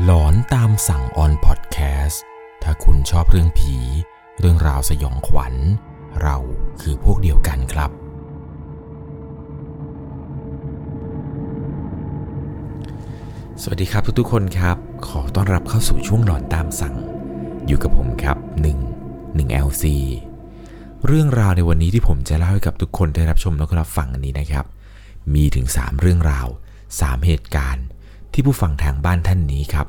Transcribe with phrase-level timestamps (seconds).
[0.00, 2.22] หลอนตามสั่งออนพอดแคสต์
[2.62, 3.76] ถ้าคุณชอบเรื่องผี
[4.40, 5.54] เรื่องราวสยองขวัญ
[6.22, 6.36] เรา
[6.80, 7.90] คือพวกเดียวกันครับ
[13.62, 14.76] สวัสดีครับทุกๆคนครับ
[15.08, 16.96] ขอต้อนรับเข้าสู่ช่วงหลอนตามสั่ง
[17.66, 18.36] อยู่กับผมครับ
[18.92, 19.84] 1 1 LC
[21.06, 24.66] เรื่องราวในวันนี้ที่ผมจะเล่าให้กับทุกคนได้รับชมและรับฟังอันนี้นะครับ
[25.34, 26.46] มีถึง 3 เรื่องราว
[26.86, 27.86] 3 เหตุการณ์
[28.32, 29.86] ที่ผู้ฟังทางบ้านท่านนี้ครับ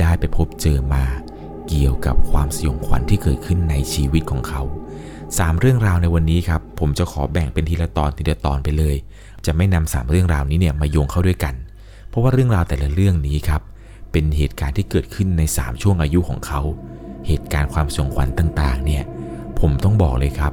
[0.00, 1.04] ได้ไปพบเจอมา
[1.68, 4.62] เกี่ยวกับความสยองขวัญที่เกิดขึ้นในชีวิตของเขา
[5.10, 8.96] 3 เรื่องราวในวันนี้ครับ ผมจะขอแบ่งเป็นทีละตอนทีละตอนไปเลย
[9.46, 11.54] จะไม่นำสามเรื่องราวนี้เนี่ยมาโยงเข้าด้วยกัน
[12.08, 13.62] เพราะว่าเรื่องราวแต่ละเรื่องนี้ครับ
[14.12, 16.60] เป็นเหตุการณ์ที่เกิดขึ้นใน 3 ช่วงอายุของเขา
[17.26, 19.04] เหตุการณ์ความสยองขวัญต่างๆ เนี่ย
[19.60, 20.52] ผมต้องบอกเลยครับ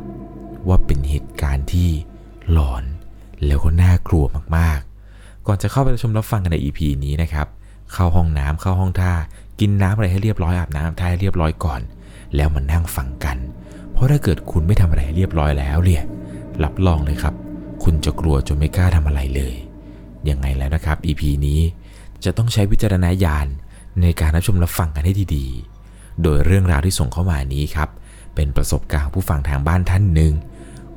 [0.68, 1.90] ว่าเป็นเหตุการณ์ที่
[2.52, 2.84] หลอน
[3.46, 4.26] แล้วก็น่ากลัว
[4.58, 4.95] มากๆ
[5.48, 7.48] ก่อนจะเข้าไปชมรับฟังกันใน EP นี้นะครับ
[7.94, 9.14] เข้าห้องน้ำเข้าห้องท่า
[9.60, 11.82] กินน้ำอะไรให้เรียบร้อยอาบน้ำอาบท่าให้เรียบร้อยก่อน
[12.36, 13.38] แล้วมานั่งฟังกัน
[13.92, 16.04] เพราะถ้าเกิดคุณไม่ทำอะไรให้เรียบร้อยแล้วเนี่ย
[16.64, 17.34] รับรองเลยครับ
[17.84, 19.56] คุณจะกลัวจนไม่กล้าทำอะไรเลย
[20.30, 21.60] ยังไงแล้วนะครับ EP นี้
[22.24, 23.48] จะต้องใช้วิจารณญาณ
[24.02, 27.90] ในการรับชมรับฟังกันให้ดีๆ โดยเรื่องราวที่ส่งเข้ามานี้ครับ
[28.36, 30.34] เป็นประสบการณ์ผู้ฟังทางบ้านท่านหนึ่ง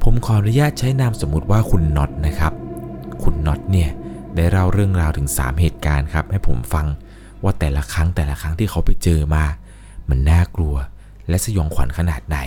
[0.03, 2.53] ผมขออนุญาตใช้นามสมมุติว่าคุณน็อตนะครับ
[3.23, 3.91] คุณน็อตเนี่ย
[4.39, 6.87] ได้เล่าเรื่องราวถึง 3 เหตุการณ์ครับ ให้ผมฟัง
[7.43, 9.45] ว่าแต่ละครั้งแต่ละครั้งที่เขาไปเจอมา
[10.09, 10.75] มันน่ากลัว
[11.29, 12.39] และสยองขวัญขนาดไหน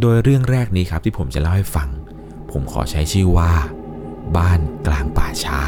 [0.00, 1.88] โดยเรื่องแรกนี้ครับที่ผมจะเล่าให้ฟัง
[2.50, 3.52] ผมขอใช้ชื่อว่า
[4.36, 5.60] บ้านกลางป่าช้า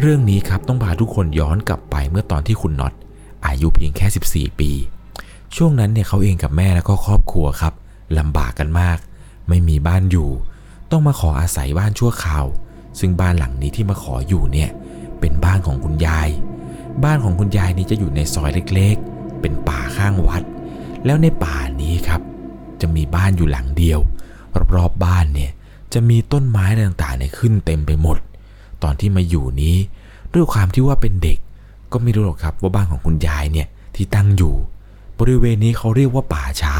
[0.00, 2.92] เรื่องนี้ครับต้องพาทุกคนย้อนกลับไปเมื่อตอนที่คุณน็อต
[3.46, 4.70] อายุเพียงแค่ 14 ปี
[5.56, 7.74] ช่วงนั้นเนี่ยเขาเองกับแม่แล้วก็ครอบครัวครับ
[8.18, 8.98] ลำบากกันมาก
[9.48, 10.30] ไม่มีบ้านอยู่
[10.90, 12.44] ต้องมาขออาศัยบ้านชั่วคราว
[12.98, 14.70] ซึ่งบ้านหลังนี้ที่มาขออยู่เนี่ย
[15.20, 16.28] เป็นบ้านของคุณยาย
[17.04, 20.42] บ้านของคุณยายนี้จะอยู่ในซอยเล็กๆ เป็นป่าข้างวัด
[21.04, 22.20] แล้วในป่านี้ครับ
[22.80, 24.00] จะมีบ้านอยู่หลังเดียว
[24.76, 25.52] รอบๆบ้านเนี่ย
[25.92, 28.18] จะมีต้นไม้ต่างๆเนี่ยขึ้นเต็มไปหมด
[28.82, 29.76] ตอนที่มาอยู่นี้
[30.34, 31.38] ด้วยความที่ว่าเป็นเด็ก
[31.92, 34.54] ก็ไม่รู้หรอกครับว่าบ้านของคุณยายเนี่ยที่ตั้งอยู่
[35.18, 36.76] บริเวณนี้เขาเรียกว่าป่าช้า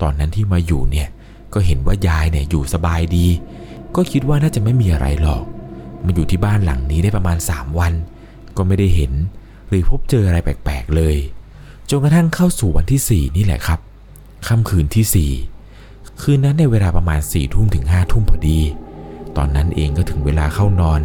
[0.00, 1.08] ตอนนั้นที่มาอยู่เนี่ย
[1.52, 3.26] ก็เห็นว่ายายเนี่ยอยู่สบายดี
[3.96, 5.44] ก็คิดว่าน่าจะไม่มีอะไรหรอก
[6.04, 7.92] มาอยู่ที่บ้านหลังนี้ได้ประมาณ 3 วัน
[8.56, 9.12] ก็ไม่ได้เห็น
[9.68, 11.16] หรือพบเจออะไรแปลกๆเลย
[11.90, 13.80] จนกระทั่งเข้าสู่วันที่ 4 นี่แหละครับ
[14.46, 15.30] ค่ำคืนที่
[15.70, 18.60] 4 คืนนั้นในเวลาประมาณ4ี่ทุ่มถึง5้าทุ่มพอดี
[19.36, 21.00] ตอนนั้นเองก็ถึงเวลาเข้านอน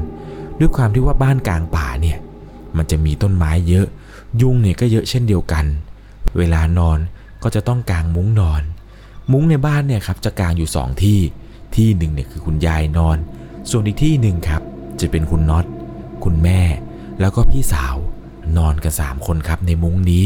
[0.59, 2.17] ด้วยความที่ว่าบ้านกลางป่าเนี่ย
[2.77, 3.87] มันจะมีต้นไม้เยอะ
[4.41, 5.65] ยุงเนี่ยก็เยอะเช่นเดียวกัน
[6.37, 6.99] เวลานอน
[7.43, 8.61] ก็จะต้องกางมุ้งนอน
[9.31, 11.19] มุ้งในบ้านเนี่ยครับจะกางอยู่2ที่
[11.77, 13.17] ที่หนึ่งเนี่ยคือคุณยายนอน
[13.69, 14.61] ส่วนอีกที่หนึ่งครับ
[14.99, 15.65] จะเป็นคุณน็อต
[16.23, 16.61] คุณแม่
[17.19, 17.95] แล้วก็พี่สาว
[18.57, 20.25] นอนกัน3คนครับในมุ้งนี้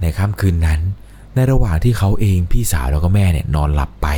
[0.00, 0.80] ในค่ำคืนนั้น
[1.34, 4.08] ในระหว่างที่เขาเองพี่สาวแล้วก็แม่เนี่ยนอนหลับไป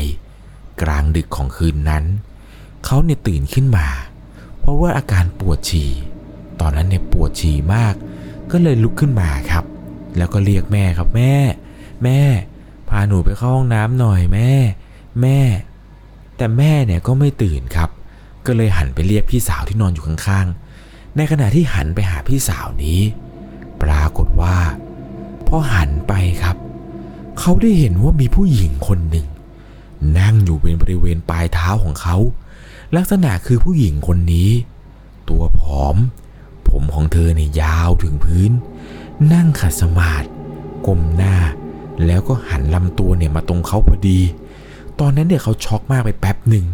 [0.83, 2.05] กลางดึกของคืนนั้น
[2.85, 3.87] เขาเนี่ยตื่นขึ้นมา
[4.59, 5.91] เพราะว่าอาการปวดฉี่
[6.61, 7.95] ตอนนั้นเนี่ยปวดฉี่มาก
[8.51, 9.65] ก็เลยลุกขึ้นมาครับ
[10.17, 11.35] แล้วก็เรียกแม่ครับแม่
[12.05, 12.21] แม่
[12.89, 14.51] พาหนูไปเข้าห้องน้ำหน่อยแม่
[15.23, 15.39] แม่
[16.41, 17.91] แต่แม่เนี่ยก็ไม่ตื่นครับ
[18.47, 23.01] ก็เลยหันไปเรียกพี่สาวที่นอนอยู่ข้างๆ ในขณะที่หันไปหาพี่สาวนี้
[23.83, 24.57] ปรากฏว่า
[25.47, 26.13] พอหันไป
[26.43, 26.57] ครับ
[27.39, 29.27] เขาได้เห็นว่ามีผู้หญิงคนหนึ่ง
[30.19, 32.17] นั่งอยู่เป็นบริเวณปลายเท้าของเขา
[32.97, 34.51] ลักษณะคือผู้หญิงคนนี้
[35.29, 35.97] ตัวผอม
[36.69, 38.51] ผมของเธอเนี่ยยาวถึงพื้น
[39.33, 40.27] นั่งขัดสมาธิ
[40.87, 41.37] ก้มหน้า
[42.07, 44.21] แล้วก็หันลำตัวเนี่ยมาตรงเขาพอดี
[45.01, 46.67] ตอนนั้นเนี่ยเขาช็อกมากไปแป๊บหนึ่ง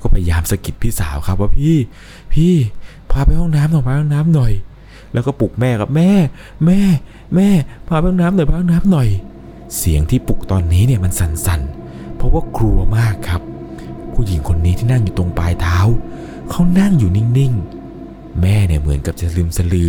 [0.00, 1.76] ก็พยายามสะกิดพี่สาวครับว่าพี่
[2.32, 2.52] พี่
[3.10, 4.52] พาไปห้องน้ำหน่อยพาไปห้องน้ำหน่อย
[5.12, 6.10] แล้วก็ปลุกแม่กับแม่
[6.66, 6.80] แม่
[7.34, 7.48] แม่
[7.88, 9.08] พาไปห้องน้ำหน่อยพาห้องน้ำหน่อย
[9.78, 13.42] เสียงที่ปลุกตอนนี้เนี่ยมันสั่นๆ เพราะว่ากลัวมากครับ
[14.12, 15.78] ผู้หญิงคนนี้ที่นั่งอยู่ตรงปลายเท้า
[16.50, 19.88] เขานั่งอยู่นิ่งๆ แม่เนี่ยเหมือนกับจะลืมสลือ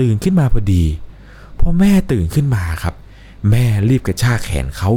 [0.00, 0.84] ตื่นขึ้นมาพอดี
[1.60, 2.94] พอแม่ตื่นขึ้นมาครับ
[3.50, 4.90] แม่รีบกระชากแขนเขา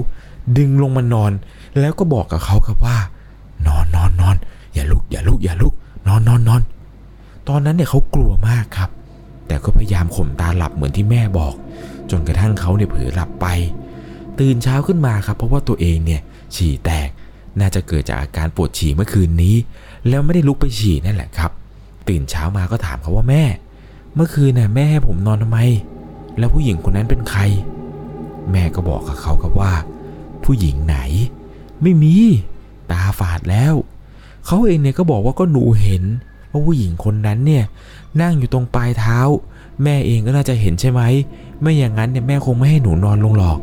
[0.57, 1.31] ดึงลงมานอน
[1.79, 2.97] แล้วก็บอกกับเขาครับว่า
[3.67, 4.35] นอนนอนนอน
[4.73, 5.73] อย่าลุกอย่าลุกอย่าลุก
[6.07, 6.61] นอนนอนนอน
[7.47, 8.89] ตอนนั้นเนี่ยเขากลัวมากครับ
[9.47, 11.53] แต่ก็พยายามข่มตาหลับเหมือนที่แม่บอก
[12.09, 13.47] จนกระทั่งเขาเนี่ยเผลอหลับไป
[14.39, 16.21] ตื่นเช้าขึ้นมาครับ เพราะว่าตัวเองเนี่ย
[16.55, 17.09] ฉี่แตก
[17.59, 19.55] น่าจะเกิดจากอาการปวดฉี่เมื่อคืนนี้
[20.07, 21.51] แล้วไม่ได้ลุกไปฉี่นั่นแหละครับ
[22.09, 23.43] ตื่นเช้ามาก็ถามเขาว่าแม่
[24.15, 25.59] เมื่อคืนน่ะแม่ให้ผมนอนทำไม
[26.37, 27.41] แล้วผู้หญิงคนนั้นเป็นใคร
[28.51, 29.73] แม่ก็บอกกับเขาครับว่า
[30.47, 30.97] ผู้หญิงไหน
[31.81, 32.15] ไม่มี
[32.91, 33.73] ตาฝาดแล้ว
[34.45, 36.03] เขาเองเนี่ยก็บอกว่าก็หนูเห็น
[36.51, 37.63] ว่าผู้หญิงคนนั้นเนี่ย
[38.21, 39.19] นั่งอยู่ตรงปลายเท้า
[39.83, 41.01] แม่เองก็น่าจะเห็นใช่ไหม
[41.61, 43.59] ไม่อย่างนั้นเนี่ยแม่คงไม่ให้หนูนอนลงหรอก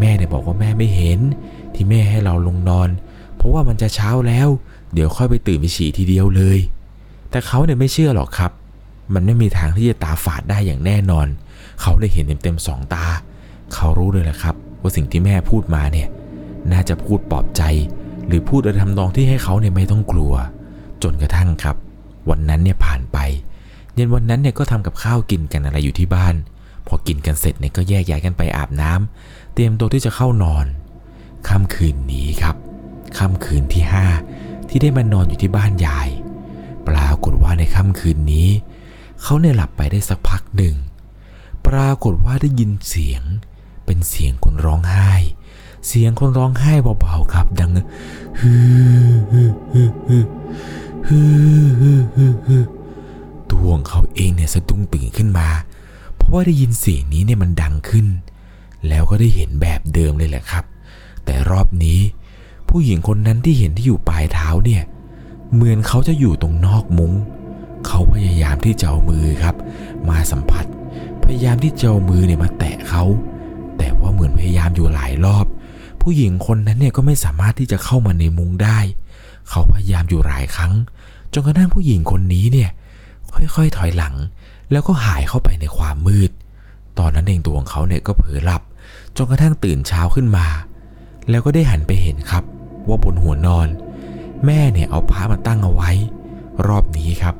[0.00, 1.18] แม่เนี่ยบอกว่าแม่ไม่เห็น
[1.74, 2.88] ที่แม่ให้เราลงนอน
[3.36, 4.48] เพราะว่ามันจะเช้าแล้ว
[4.92, 6.58] เดี๋ยวค่อยไปตื่นไปฉี่ทีเดียวเลย
[7.30, 8.52] แต่เขาเนี่ยไม่เชื่อหรอกครับ
[9.14, 11.26] มันไม่มีทางที่จะตาฝาดได้อย่างแน่นอน
[11.80, 13.04] เขาได้เห็นเต็มๆสองตา
[13.74, 14.54] เขารู้เลยแหละครับ
[14.84, 16.08] ว่าสิ่งที่แม่พูดมาเนี่ย
[16.72, 17.62] น่าจะพูดปลอบใจ
[18.26, 20.34] หรือพูดโดยทำนองที่ให้เขาเนี่ยไม่ต้องกลัว
[21.02, 21.76] จนกระทั่งครับ
[22.30, 23.18] วันนั้นเนี่ยผ่านไป
[23.94, 26.34] เย็นวันนั้นเนี่ยก็ทำกับข้าวกินกันอะไรอยู่ที่บ้าน
[26.86, 30.66] พอกินกันเสร็จเนี่ยก็แยกย้ายกันไปอาบน้ำเตรียมตัวที่จะเข้านอน
[31.48, 32.56] ค่ำคืนนี้ครับ
[33.18, 34.06] ค่ำคืนที่ห้า
[34.68, 36.08] ที่ได้มานอนอยู่ที่บ้านยาย
[36.88, 38.48] ปรากฏว่าในค่ำคืนนี้
[39.22, 40.76] เขาเนี่ยหลับไปได้สักพักหนึ่ง
[41.66, 43.22] ปรากฏว่าได้ยินเสียง
[43.86, 45.10] เป็นเสียงคนร้องไห้
[45.86, 47.70] เสียงคนร้องไห้เบาๆครับ ดัง
[48.40, 48.52] ฮื
[49.12, 50.26] อฮือฮือฮือ
[51.08, 52.64] ฮือฮือฮือ
[53.50, 55.48] ตัวของเขาเองเนี่ยสะดุ้งตื่นขึ้นมา
[56.14, 58.06] เพราะว่าได้ยินเสียงนี้เนี่ยมันดังขึ้น
[58.88, 60.64] แล้วก็ได้เห็นแบบเดิมเลยแหละครับ
[61.24, 62.00] แต่รอบนี้
[62.68, 64.82] ผู้หญิงคนนั้นที่เห็นที่อยู่ปลายเท้าเนี่ย
[65.52, 67.12] เหมือนเขาจะอยู่ตรงนอกมุง้ง
[67.86, 69.54] เขาพยายามที่จะเอามือครับ
[70.08, 70.66] มาสัมผัส
[71.22, 73.04] พยายามที่จะเอามือเนี่ยมาแตะเขา
[73.78, 75.46] แต่ว่าเหมือนพยายามอยู่หลายรอบ
[76.02, 78.78] ผู้หญิงคนนั้นเนี่ยก็ไม่สามารถที่จะเข้ามาในมุงได้
[79.50, 80.72] เขาพยายามอยู่หลายครั้ง
[81.32, 82.70] จนกระทั่งผู้หญิงคนนี้เนี่ย
[83.56, 84.14] ค่อยๆถอยหลัง
[84.72, 86.30] แล้วก็หายเข้าไปในความมืด
[86.98, 88.62] ตอนนั้นเองตัวของเขาเนี่ยก็เผลอหลับ
[89.16, 90.46] จนกระทั่งตื่นเช้าขึ้นมา
[91.30, 92.44] แล้วก็ได้หันไปเห็นครับ
[92.88, 93.68] ว่าบนหัวนอน
[94.44, 95.90] แม่เนี่ยเอาผ้ามาตั้งเอาไว้
[96.66, 97.34] รอบนี้ครับ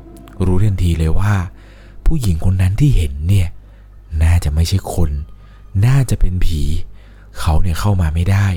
[0.45, 1.33] รู้ทันทีเลยว่า
[2.05, 3.47] ผู้หญิงคนนั้นที่เห็นเนี่ย
[4.23, 5.09] น่าจะไม่ใช่คน
[5.85, 6.61] น่าจะเป็นผี
[7.39, 8.47] เขาเนี่ยเข้ามาไม่ได้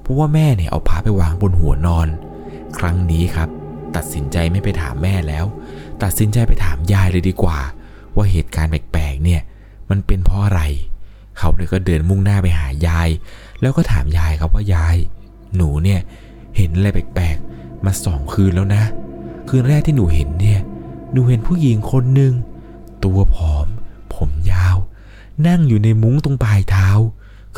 [0.00, 2.08] เพราะว่าแม่เนี่ยเอาผ้าไปวางบนหัวนอน
[2.78, 3.48] ครั้งนี้ครับ
[3.96, 5.44] ตัดสินใจไม่ไปถามแม่แล้ว
[6.02, 7.58] ตัดสินใจไปถามยายเลยดีกว่า
[8.14, 9.42] ว่าเหตุการณ์แปลกๆเนี่ย
[9.90, 10.62] มันเป็นเพราะอะไร
[11.38, 13.08] เขาเลยก็เดินมุ่งหน้าไปหายาย
[13.60, 14.96] แล้วก็ถามยายครับว่ายาย
[15.56, 16.00] หนูเนี่ย
[16.56, 18.84] เห็นอะไรแปลกๆมาสองคืนแล้วนะ
[19.48, 20.60] คืนแรกที่หนูเห็นเนี่ย
[21.12, 22.32] หนูเห็นผู้หญิงคนหนึ่ง
[23.04, 23.66] ตัวผอม
[24.14, 24.76] ผมยาว
[25.46, 26.88] นั่งอยู่ในมุ้งตรงปลายเท้า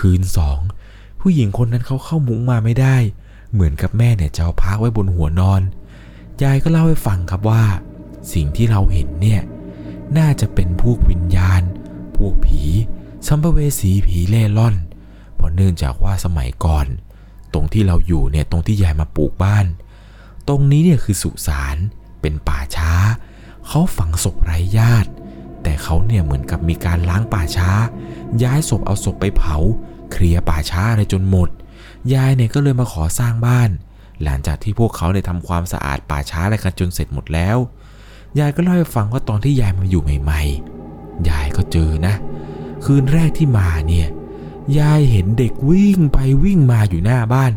[0.00, 0.60] คืนสอง
[1.20, 2.96] ผู้หญิงคนนั้นเขาเข้ามุ้งมาไม่ได้
[3.52, 5.62] เหมือนกับแม่เนี่ยจะเอาพักไว้บนหัวนอน
[6.42, 7.64] ยายก็เล่าให้ฟังครับว่า
[8.32, 9.42] สิ่งที่เราเห็นเนี่ย
[10.18, 11.62] น่าจะเป็นพวกวิญญาณ
[12.16, 12.62] พวกผี
[13.26, 14.76] สัมภเวสีผีเล่ร่อน
[15.34, 16.86] เพราะเนื่องจากว่าสมัยก่อน
[17.54, 19.66] ตรงที่เราอยู่เนี่ยตรงที่ยายมาปลูกบ้าน
[20.48, 21.76] ตรงนี้เนี่ยคือสุสาน
[22.20, 22.92] เป็นป่าช้า
[23.66, 25.10] เขาฝังศพไร้ญาติ
[25.62, 27.70] แต่เขาเนี่ยเหมือนกับมีการล้างป่าช้า
[28.42, 29.56] ย้ายศพเอาศพไปเผา
[30.12, 31.48] เคลียร์ป่าช้าอะไรจนหมด
[32.14, 33.70] ยายเนี่ยก็เลยมาขอสร้างบ้าน
[34.22, 37.56] หลังจากที่พวกเขาเนี่ยทำความสะอาดป่าช้าอะไรกันจนเสร็จหมดแล้ว
[38.38, 40.42] ยายก็เล่าให้ฟังว่าตอนที่ยายมาอยู่ใหม่
[40.86, 42.14] ๆ ยายก็เจอนะ
[42.84, 44.08] คืนแรกที่มาเนี่ย
[44.78, 47.52] ยายเห็นเด็กวิ่งไปวิ่งมาอยู่หน้าบ้าน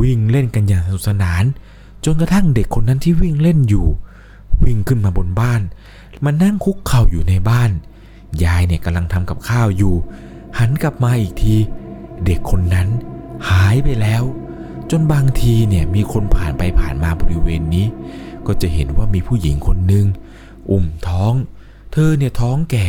[0.00, 1.44] วิ่งเล่นกันอย่างสนุกสนาน
[2.04, 3.86] จนกระทั่งเด็กคนนั้นที่วิ่งเล่นอยู่
[4.64, 5.60] วิ่งขึ้นมาบนบ้าน
[6.24, 7.70] มานั่งคุกเข่าอยู่ในบ้าน
[8.44, 9.94] ยายเนี่ยกำลังทำกับข้าวอยู่
[10.58, 11.56] หันกลับมาอีกที
[12.24, 12.88] เด็กคนนั้น
[13.50, 14.22] หายไปแล้ว
[14.90, 17.86] จนบางทีเนี่ยมีคนผ่านไปผ่านมาบริเวณนี้
[18.46, 20.06] ก็จะเห็นว่ามีผู้หญิงคนหนึ่ง
[20.70, 21.34] อุ้มท้อง
[21.92, 22.88] เธอเนี่ยท้องแก่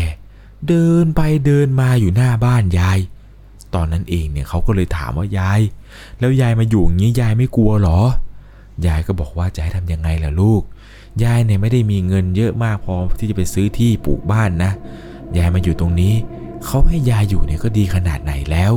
[0.67, 2.99] เดินไปเดินมาอยู่หน้าบ้านยาย
[3.75, 5.61] ตอนนั้นเองเนี่ยเขาก็เลยถามว่ายาย
[6.19, 7.99] แล้วยายมาอยู่อย่างนี้ยายไม่กลัวหรอ
[8.87, 10.61] ยายก็บอกว่าจะให้ทำยังไงล่ะลูก
[11.23, 14.71] ยายเนี่ยไม่ได้มีเงินเยอะมากพอที่จะไปซื้อที่ปลูกบ้านนะ
[15.37, 16.13] ยายมาอยู่ตรงนี้
[16.65, 18.73] เขาให้ยายอยู่เนี่ยก็ดีขนาดไหนแล้ว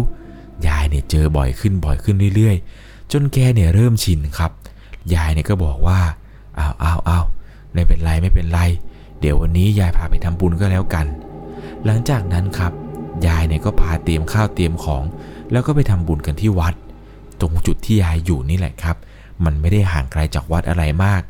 [0.67, 4.51] ยายเนี่ยเจอบ่อยขึ้นบ่อยขึ้นเรื่อย ๆ จนแกเนี่ยเริ่มชินครับ
[5.15, 6.01] ยายเนี่ยก็บอกว่า
[6.59, 7.25] อ้าวอ้าวอ้าว
[7.73, 8.61] ไม่เป็นไรไม่เป็นไร
[9.21, 11.07] เดี๋ยววันนี้ยายพาไปทำบุญก็แล้วกัน
[11.85, 12.73] หลังจากนั้นครับ
[13.27, 15.03] ยายเนี่ยก็พาเตรียมข้าวเตรียมของ
[15.53, 16.75] แล้วก็ไปทำบุญกันที่วัด
[17.41, 18.97] ตรงจุดที่ยายอยู่นี่แหละครับ
[19.45, 21.23] มันไม่ได้ห่างไกลจากวัดอะไรมาก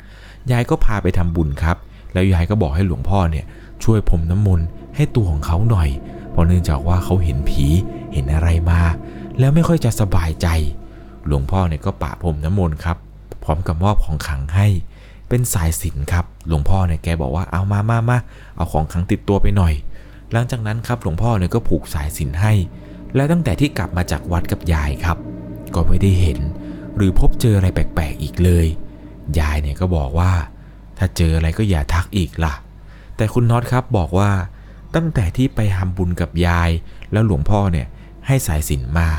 [0.51, 1.77] ยายก็พาไปทำบุญครับ
[2.13, 3.45] แล้วยายก็บอกให้หลวงพ่อเนี่ย
[3.83, 5.89] ช่วยพรมน้ำมนต์ให้ตัวของเขาหน่อย
[6.31, 7.65] เพราะเนื่องจากว่าเขาเห็นผี
[8.13, 8.81] เห็นอะไรมา
[9.39, 10.47] แล้วไม่ค่อยจะสบายใจ
[11.27, 12.97] หลวงพ่อเนี่ยก็ปะพรมน้ำมนต์ครับ
[13.43, 14.67] พร้อมกับมอบของขังให้
[15.29, 18.17] เป็นสายสินครับ หลวงพ่อเนี่ยแกบอกว่าเอามามามา
[18.55, 19.73] เอาของขังติดตัวไปหน่อย
[20.31, 22.53] หลังจากนั้นครับหลวงพ่อเนี่ยก็ผูกสายสินให้
[23.15, 25.17] และตั้งแต่ที่กลับมาจากวัดกับยายครับ
[25.75, 26.39] ก็ไม่ได้เห็น
[26.95, 28.67] หรือพบเจออะไรแปลกๆอีกเลย
[29.39, 30.31] ยายเนี่ยก็บอกว่า
[30.97, 32.53] ถ้าเจออะไรก็อย่าทักอีกล่ะ
[33.17, 34.31] แต่คุณน็อตครับบอกว่า
[34.95, 36.69] ตั้งแต่ที่ไปทำบุญกับยาย
[37.11, 37.87] แล้วหลวงพ่อเนี่ย
[38.27, 39.09] ให้สายสินมา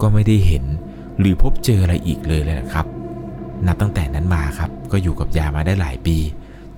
[0.00, 0.64] ก็ไม่ได้เห็น
[1.18, 2.86] หรือพบเจออะไรอีกเลยเลยนะครับ
[3.66, 6.16] นับตั้งแต่นั้นมาครับ ก็อยู่กับยายมาได้หลายปี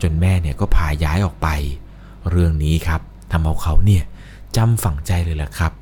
[0.03, 1.49] จนแม่เนี่ยก็พาย้ายออกไป
[2.31, 4.05] เรื่องนี้ครับทำเอาเขาเนี่ย
[4.57, 5.73] จำฝังใจเลยแหละครับ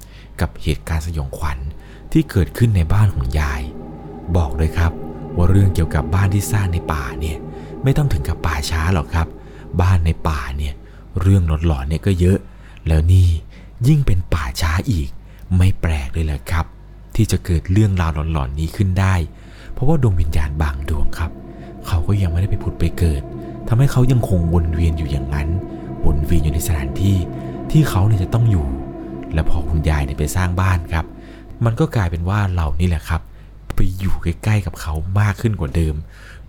[0.40, 1.58] กับเหตุการณ์สยองขวัญ
[2.12, 3.62] ที่เกิดขึ้นในบ้านของยาย
[4.36, 4.92] บอกเลยครับ
[5.36, 7.36] ว่าเรื่องเกี่ยวกับบ้านที่สร้างในป่าเนี่ย
[7.82, 9.26] ไม่ต้องถึงกับป่าช้าหรอกครับ
[9.80, 10.74] บ้านในป่าเนี่ย
[11.20, 12.38] เรื่องหลอนๆเนี่ยก็เยอะ
[12.86, 13.28] แล้วนี่
[13.88, 15.08] ยิ่งเป็นป่าช้าอีก
[15.56, 16.66] ไม่แปลกเลยแหละครับ
[17.14, 19.14] ที่จะเกิดเรื่องราวหลอนๆนี้ขึ้นได้
[19.72, 21.30] เพราะว่าดวงวิญญาณบางดวงครับ
[21.86, 23.22] เขาก็ยังไม่ได้ไปผุดไปเกิด
[23.68, 25.48] ทำให้เขายังคงวนเวียนอยู่อย่างนั้น
[26.06, 27.16] วนเวียนอยู่ในสถานที่
[27.70, 28.66] ที่เขาเนี่ยจะต้องอยู่
[29.34, 31.04] และพอคุณยายเนี่ยไปสร้างบ้านครับ
[31.64, 33.20] มันก็กลายเป็นว่าเรานี่แหละครับ
[33.76, 35.94] ไปอยู่ใกล้ๆกับเขามากขึ้นกว่าเดิม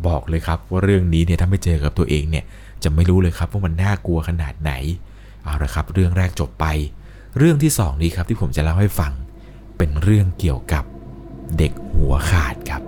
[0.08, 2.46] บอกเลยครับว่าเรื่องนี้เนี่ยถ้าไม่เจอกับตัวเองเนี่ย
[2.84, 4.72] จะไม่รู้เลยครับว่ามันน่ากลัวขนาดไหน
[5.44, 6.66] เอาละครับ เรื่องแรกจบไป
[7.38, 9.12] เรื่องที่สองนี้ครับที่ผมจะเล่าให้ฟัง
[9.78, 10.84] เป็นเรื่องเกี่ยวกับ
[11.58, 12.82] เด็กหัวขาดครับ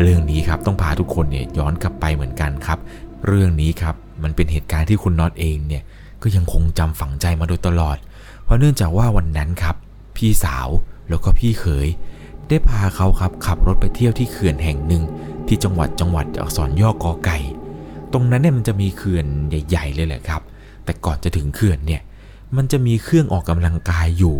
[0.00, 2.78] เรื่องนี้ครับต้องพาทุกคนเนี่ยย้อนกลับไปเหมือนกันครับ
[3.26, 5.82] เรื่องนี้ครับมันเป็นเหตุการณ์ที่คุณน็อตเองเนี่ย
[6.22, 7.96] ก็ยังคงจำฝังใจมาโดยตลอด
[8.44, 9.76] เพราะเนื่องจากว่าวันนั้นครับ
[10.16, 10.68] พี่สาว
[11.08, 11.88] แล้วก็พี่เขย
[12.48, 15.02] ได้พาเขาครับขับรถไปเที่ยวที่เขื่อนแห่งหนึ่ง
[15.46, 17.38] ที่จังหวัดจังหวัดอักษรย่อกอไก่
[18.12, 20.42] ตรงนั้นเนี่ยมันจะมีเขื่อนใหญ่ ๆ เลยแหละครับ
[20.84, 22.02] แต่ก่อนจะถึงเขื่อนเนี่ย
[22.56, 24.36] มันจะมีเครื่องออกกำลังกายอยู่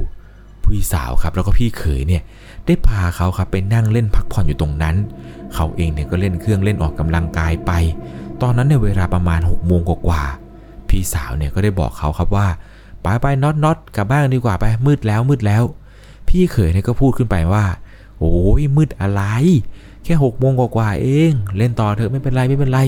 [0.65, 2.23] พี่สาวครับแล้วก็พี่เขยเนี่ย
[2.67, 4.97] ได้พาเขาครับไปนั่งเล่นพักผ่อนอยู่ตรงนั้น
[5.55, 7.73] เขาเองเนี่ยก็เล่นเครื่องเล่นออกกำลังกายไป
[8.43, 12.47] ตอนนั้นในเวลาประมาณ6กโมงกว่าๆพี่สาวเนี่ยก็ได้บอกเขาครับว่า
[13.03, 15.63] ไปไปน็อตน็อตกลับบ้านดีกว่าไปมืดแล้วมืดแล้ว
[16.29, 17.65] พี่เขยเนี่ยก็พูดขึ้นไปว่า
[18.19, 19.23] โอ้ยมืดอะไร
[20.05, 22.81] แค่หกโมงกว่าเอง เล่นต่อเถอะไม่เป็นไรไม่เป็นไร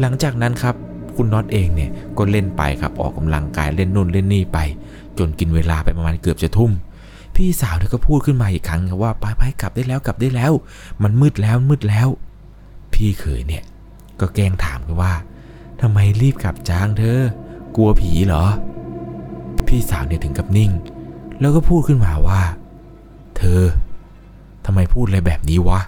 [0.00, 0.74] หลังจากนั้นครับ
[1.16, 4.58] คุณน็อตเองเนี่ยก็เล่นไปครับออกกำลังกายเล่นนู่นเล่นนี่ไป
[5.18, 6.72] จนกินเวลาไปประมาณเกือบจะทุ่ม
[7.34, 10.52] พี่สาวเนี่ยก็พูดขึ้นมาอีกครั้งครับว่าไปไปกลับได้แล้วกลับได้แล้ว
[11.02, 12.08] มันมืดแล้วมืดแล้ว
[12.92, 13.64] พี่เขยเนี่ย
[14.20, 15.12] ก็แกล้งถามกันว่า
[15.80, 17.18] ทำไมรีบกลับจ้างเธอ
[17.76, 18.44] กลัวผีเหรอ
[19.68, 20.70] พี่สาวเนี่ยถึงกับนิ่ง
[21.40, 22.40] แล้วก็พูดขึ้นมาว่า
[23.36, 23.60] เธอ
[24.66, 25.80] ทำไมพูดอะไรแบบนี้วะ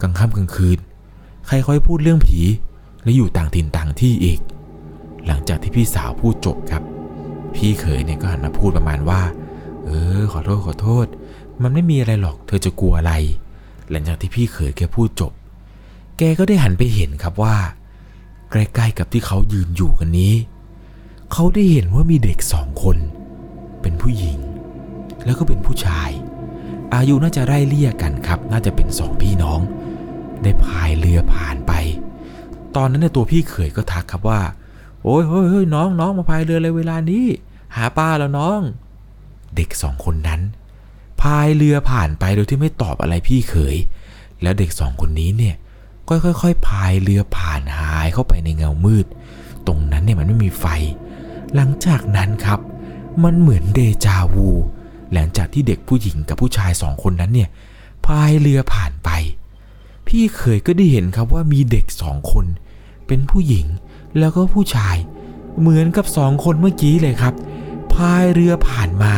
[0.00, 0.78] กลางค่ำกลางคืน
[1.46, 2.40] ใครค่อยพูดเรื่องผี
[3.02, 4.40] และอยู่ต่างถิ่นต่างที่อีก
[5.26, 6.82] หลังจากที่พี่สาวพูดจบครับ
[7.54, 9.20] พี่เขยเนี่ยก็หันมาพูดประมาณว่า
[9.84, 11.06] เออ ขอโทษขอโทษ
[11.62, 13.12] มันไม่มีอะไรหรอก เธอจะกลัวอะไร
[13.90, 15.32] หลังจากที่พี่เขยแกพูดจบ
[16.18, 17.56] แกก็ได้หันไปเห็นครับว่า
[18.50, 20.34] ใกล้ๆกับที่เขายืนอยู่กันนี้
[21.32, 22.96] เขาได้เห็นว่ามีเด็กสองคน
[23.82, 24.38] เป็นผู้หญิง
[25.24, 26.10] แล้วก็เป็นผู้ชาย
[26.94, 29.60] อายุน่าจะไล่เลี่ยกันครับ น่าจะเป็นสองพี่น้อง
[30.42, 31.72] ได้พายเรือผ่านไป
[32.76, 34.40] ตอนนั้นเนี่ยตัวพี่เขยก็ทักครับว่า
[35.02, 37.24] โอ้ยเฮ้ยเฮ้ยน้องน้องมาพายเรือเลยเวลานี้
[37.76, 38.60] หาปลาแล้วน้อง
[39.56, 40.40] เด็กสองคนนั้น
[41.22, 43.76] พายเรือผ่านไปโดยที่ไม่ตอบอะไรพี่เขย
[44.42, 45.56] แล้วเด็กสองคนนี้เนี่ย
[46.08, 49.06] ก็ค่อยๆพายเรือผ่านหายเข้าไปในเงามืด
[49.66, 50.66] ตรงนั้นเนี่ยมันไม่มีไฟ
[51.54, 52.60] หลังจากนั้นครับ
[53.24, 54.48] มันเหมือนเดจาวู
[55.12, 57.48] หลังจากที่เด็กผู้หญิงกับผู้ชายสองคนนั้นเนี่ย
[58.06, 59.10] พายเรือผ่านไป
[60.06, 62.46] พี่เคยก็ได้เห็นครับว่ามีเด็กสองคน
[63.06, 63.66] เป็นผู้หญิง
[64.18, 64.96] แล้วก็ผู้ชาย
[65.58, 67.34] เหมือนกับสองคนเมื่อกี้เลยครับ
[67.94, 69.14] พายเรือผ่านมา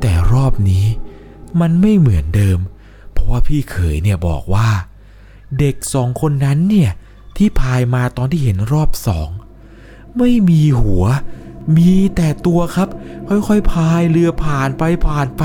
[0.00, 0.86] แต่รอบนี้
[1.60, 2.58] มันไม่เหมือนเดิม
[3.12, 4.68] เพราะว่าพี่เขยเนี่ยบอกว่า
[5.58, 6.90] เด็กสองคนนั้นเนี่ย
[7.36, 9.28] ที่พายมาตอนที่เห็นรอบสอง
[10.18, 11.04] ไม่มีหัว
[11.76, 12.88] มีแต่ตัวครับ
[13.28, 15.42] ค่อยๆพายเรือผ่านไปผ่านไป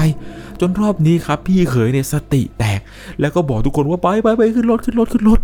[0.60, 2.80] จนรอบนี้ครับ พี่เขยเนี่ยสติแตก
[3.20, 5.40] แล้วก็บอกทุกคนว่าไปไปไปขึ้นรถขึ้นรถขึ้นรถ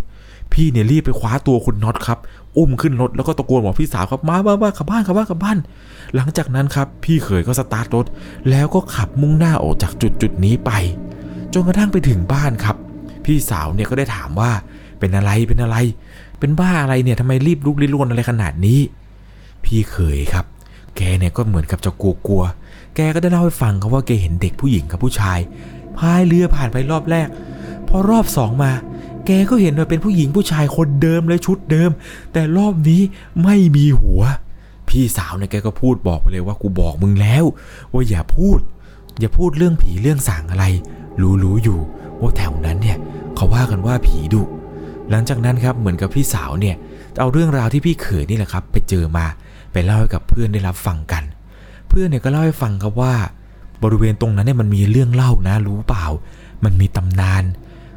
[0.53, 2.19] พี่เนี่ยรีบไปคว้าตัวคุณน็อตครับ
[2.57, 5.57] อุ้มขึ้นรถแล้วก็ตะโกนบอกพี่สาวครับมามามากลับบ้านกลับบ้านกลับบ้าน
[6.15, 8.05] หลังจากนั้นครับพี่เขยก็สตาร์ทรถ
[8.49, 10.71] แล้วก็ขับมุ่งหน้าออกจากจุดจุดนี้ไป
[11.53, 12.75] จนกระทั่งไปถึงบ้านครับ
[13.25, 14.51] พี่สาวเนี่ยก็ได้ถามว่า
[14.99, 15.77] เป็นอะไรเป็นอะไร
[16.39, 18.79] เป็นบ้าอะไรเนี่ยทำไมรีบลุกลี้ลุกลนอะไรขนาดนี้
[19.63, 20.45] พี่เขยครับ
[20.95, 25.39] แกเนี่ยก็เหมือนกับจะกลัวๆ แกก็ได้เล่าให้ฟังครับว่าแกเห็นเด็กผู้หญิงกับผู้ชาย
[25.97, 27.27] พายเรือผ่านไปรอบแรก
[27.87, 28.71] พอรอบสองมา
[29.25, 31.89] แกก็เห็นว่าเป็นผู้หญิงผู้ชายคนเดิมเลยชุดเดิม
[32.33, 33.01] แต่รอบนี้
[33.43, 34.21] ไม่มีหัว
[34.89, 37.45] พี่สาวเนี่ยแกก็พูดบอกไปเลยว่ากูบอกมึงแล้ว
[37.91, 38.59] ว่าอย่าพูด
[39.19, 40.65] อย่าพูดเรื่องผีเรื่องสางอะไร
[41.43, 41.79] รู้ๆอยู่
[42.19, 42.97] ว่าแถวนั้นเนี่ย
[43.35, 44.43] เขาว่ากันว่าผีดุ
[45.09, 46.75] หลังจากนั้นครับเหมือนกับพี่สาวเนี่ย
[47.19, 49.25] เอาเรื่องราวที่พี่เขยนี่แหละครับ ไปเจอมา
[49.75, 51.23] ไปเล่าให้กับเพื่อนได้รับฟังกัน
[51.89, 53.13] เพื่อนเนี่ยก็เล่าให้ฟังครับว่า
[53.83, 56.05] บริเวณตรงนั้นเนี่ยมันมีเรื่องเล่านะรู้เปล่า
[56.63, 57.43] มันมีตำนาน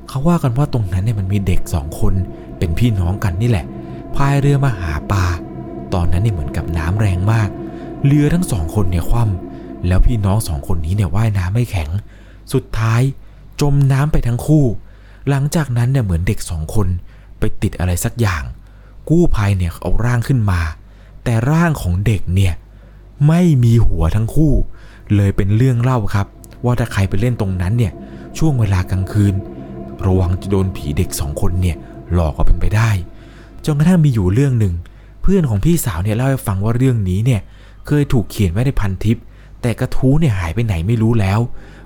[0.09, 2.15] เขาว่ากันว่าตรงนั้นเนี่ยมันมีเด็กสองคน
[2.59, 3.67] เป็นพี่น้องกันนี่แหละ
[4.17, 5.25] พายเรือมาหาปลา
[5.95, 7.49] ตอนนั้นเนี่ยเหมือนกับน้ำแรงมาก
[8.07, 11.91] เรือทั้งสองคนเนี่ยคว่ำแล้วพี่น้องสองคนนี้เนี่ยว่ายน้ำไม่แข็ง
[12.53, 13.01] สุดท้าย
[13.61, 14.65] จมน้ำไปทั้งคู่
[15.29, 16.87] หลังจากนั้นเนี่ยเหมือนเด็กสองคน
[17.39, 18.43] ไปติดอะไรสักอย่าง
[19.09, 20.61] กู้ภัยเนี่ยเอาร่างขึ้นมา
[21.29, 22.55] แต่ร่างของเด็กเนี่ย
[23.29, 24.53] ไม่มีหัวทั้งคู่
[25.15, 26.27] เลยเป็นเรื่องเล่าครับ
[26.65, 27.93] ว่าถ้าใครไปเล่นตรงนั้นเนี่ย
[28.39, 29.35] ช่วงเวลากลางคืน
[30.07, 31.77] ระวังจะโดนผีเด็กสองคนเนี่ย
[32.13, 32.91] หลอกก็เป็นไปได้
[33.65, 34.75] จนกระทั่งมีอยู่เรื่องหนึ่ง
[35.23, 37.41] เพื่อนของพี่สาวเนี่ยเล่าให้ฟังว่าเรื่องนี้เนี่ย
[37.87, 39.17] เคยถูกเขียนไว้ในพันทิป
[39.63, 41.39] แต่กระทู้เนี่ยหายไปไหนไม่รู้แล้ว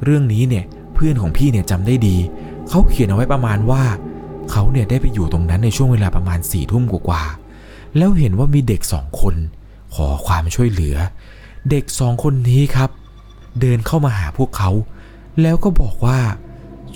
[0.05, 2.17] เรื่องนี้เนี่ยเพื่อนของพี่เนี่ยจำได้ดี
[2.69, 3.83] เขาเขียนเอาไว้ประมาณว่า
[4.51, 7.42] เขาเนี่ยได้ไปอยู่ตรงนั้นในช่วงเวลาประมาณสี่ทุ่มกว่าๆ
[7.97, 9.35] แล้วเห็นว่ามีเด็กสองคน
[9.95, 10.97] ขอความช่วยเหลือ
[11.71, 12.91] เด็กสองคนนี้ครับ
[13.61, 14.71] เดินเข้ามาหาพวกเขา
[15.43, 16.19] แล้วก็บอกว่า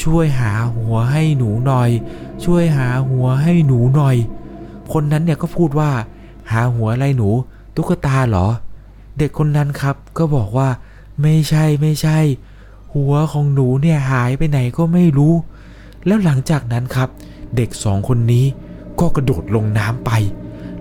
[0.03, 1.91] ช่วยหาหัวให้หนูหน่อย
[2.45, 4.17] ช่วยหาหัวให้หนูหน่อย
[4.93, 5.91] คนนั้นเนี่ยก็พูดว่า
[6.53, 7.29] หาหัวอะไรหนู
[7.75, 8.49] ตุ๊กตาเหรอ
[9.19, 10.69] เด็กคนนั้นครับก็บอกว่า
[11.23, 12.19] ไม่ใช่ไม่ใช่
[12.95, 15.35] หัวของหนูเนี่ยหายไปไหนก็ไม่รู้
[16.07, 17.09] แล้วหลังจากนั้นครับ
[17.57, 18.45] เด็กสองคนนี้
[19.01, 20.11] ก็กระโดดลงน้ำไป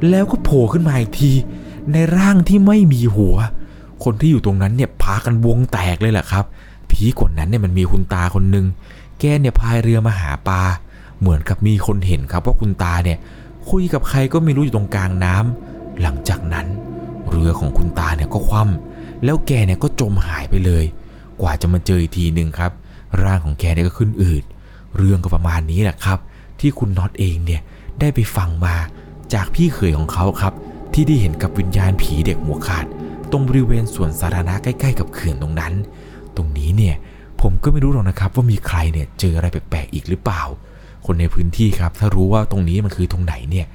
[0.10, 1.32] แล้วก็โผล่ขึ้นมาอีกที
[1.94, 3.36] ในร่างที่ไม่มีหัว
[4.04, 6.46] คนที่อยู่ตรงนั้นเนี่ยพากันวงแตกเลยแหละครับ
[6.90, 8.66] ผีกว่านั้นเนี่ยมันมีคุณตาคนหนึ่ง
[9.20, 10.62] แกเนี่ยพายเรือมาหาปลา
[11.20, 13.18] เหมือนกับมีคนเห็นครับว่าคุณตาเนี่ย
[13.70, 16.68] คุยกับใครก็ไม่รู้อยู่ตรงกลางน้ำหลังจากนั้น
[17.30, 20.86] เรือของคุณตาเนี่ยก็คว่ำแล้วแกเนี่ยก็จมหายไปเลย
[21.42, 22.72] กว่าจะมาเจออีกทีหนึ่งครับ
[23.24, 24.44] ร่างของแกเนี่ยก็ขึ้นอืด
[24.98, 26.20] เรื่องก็ประมาณนี้แหละครับ
[26.60, 27.62] ที่คุณน็อตเองเนี่ย
[28.00, 28.76] ได้ไปฟังมา
[29.34, 30.54] จากพี่เขยของเขาครับ
[30.94, 32.86] ที่ได้เห็นกับวิญญาณผีเด็กหัวขาด
[33.32, 35.74] ตรงบริเวณสวนสาธารณะใกล้ๆกับเขื่อนตรงนั้น
[36.36, 36.96] ตรงนี้เนี่ย
[37.42, 40.44] ผมก็ไม่รู้หรอกนะครับ ว่ามีใครเนี่ยเจออะไรแปลกๆอีกหรือเปล่า
[41.06, 43.68] คนในพื้นที่ครับ ถ้ารู้ว่าตรงนี้มันคือตรงไหนเนี่ย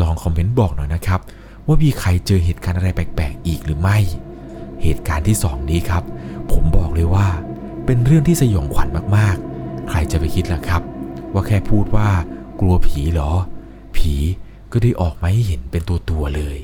[0.00, 1.20] ลองคอมเมนต์บอกหน่อยนะครับ
[1.66, 3.98] ว่ามีใครเจอเหตุการณ์อะไรแปลกๆอีกหรือไม่
[4.82, 6.02] เหตุการณ์ที่สองนี้ครับ
[6.52, 7.28] ผมบอกเลยว่า
[7.86, 10.82] เป็นเรื่องที่สยองขวัญมากๆ ใครจะไปคิดล่ะครับ
[11.32, 12.08] ว่าแค่พูดว่า
[12.60, 13.30] กลัวผีเหรอ
[13.96, 14.14] ผี
[14.72, 16.58] ก็ได้ออกมาให้เห็นเป็นตัวตัวๆเลย